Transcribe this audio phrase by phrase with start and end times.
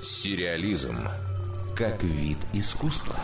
[0.00, 0.98] Сериализм
[1.76, 3.16] как вид искусства.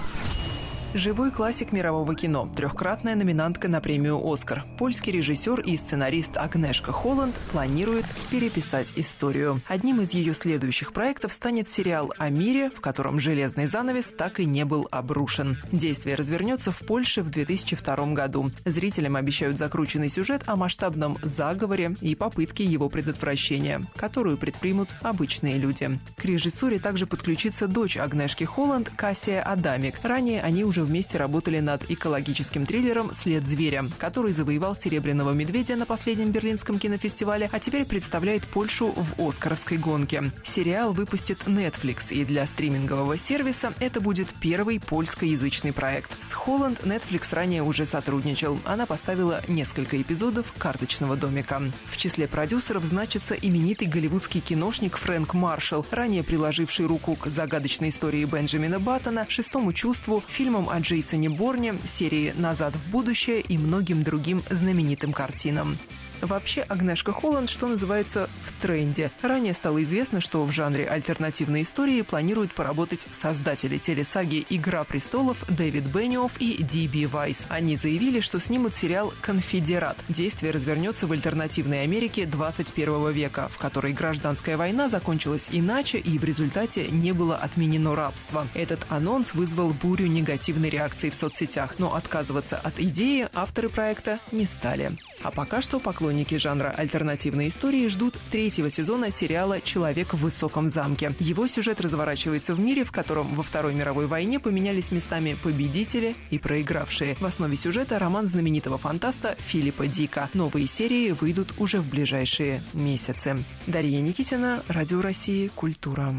[0.94, 4.64] Живой классик мирового кино, трехкратная номинантка на премию «Оскар».
[4.78, 9.60] Польский режиссер и сценарист Агнешка Холланд планирует переписать историю.
[9.68, 14.46] Одним из ее следующих проектов станет сериал о мире, в котором железный занавес так и
[14.46, 15.58] не был обрушен.
[15.72, 18.50] Действие развернется в Польше в 2002 году.
[18.64, 26.00] Зрителям обещают закрученный сюжет о масштабном заговоре и попытке его предотвращения, которую предпримут обычные люди.
[26.16, 29.96] К режиссуре также подключится дочь Агнешки Холланд Кассия Адамик.
[30.02, 35.74] Ранее они уже уже вместе работали над экологическим триллером «След зверя», который завоевал «Серебряного медведя»
[35.74, 40.30] на последнем Берлинском кинофестивале, а теперь представляет Польшу в «Оскаровской гонке».
[40.44, 46.12] Сериал выпустит Netflix, и для стримингового сервиса это будет первый польскоязычный проект.
[46.22, 48.60] С Холланд Netflix ранее уже сотрудничал.
[48.64, 51.60] Она поставила несколько эпизодов «Карточного домика».
[51.86, 58.24] В числе продюсеров значится именитый голливудский киношник Фрэнк Маршалл, ранее приложивший руку к загадочной истории
[58.24, 64.42] Бенджамина Баттона, «Шестому чувству», фильмам о Джейсоне Борне, серии «Назад в будущее» и многим другим
[64.50, 65.76] знаменитым картинам.
[66.20, 69.10] Вообще, Агнешка Холланд, что называется, в тренде.
[69.22, 75.84] Ранее стало известно, что в жанре альтернативной истории планируют поработать создатели телесаги «Игра престолов» Дэвид
[75.84, 77.46] Бенниофф и Ди Вайс.
[77.48, 79.96] Они заявили, что снимут сериал «Конфедерат».
[80.08, 86.24] Действие развернется в альтернативной Америке 21 века, в которой гражданская война закончилась иначе и в
[86.24, 88.48] результате не было отменено рабство.
[88.54, 94.46] Этот анонс вызвал бурю негативной реакции в соцсетях, но отказываться от идеи авторы проекта не
[94.46, 94.92] стали.
[95.22, 95.78] А пока что
[96.08, 101.12] поклонники жанра альтернативной истории ждут третьего сезона сериала «Человек в высоком замке».
[101.18, 106.38] Его сюжет разворачивается в мире, в котором во Второй мировой войне поменялись местами победители и
[106.38, 107.16] проигравшие.
[107.20, 110.30] В основе сюжета роман знаменитого фантаста Филиппа Дика.
[110.32, 113.44] Новые серии выйдут уже в ближайшие месяцы.
[113.66, 116.14] Дарья Никитина, Радио России, Культура.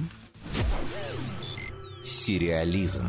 [2.04, 3.08] Сериализм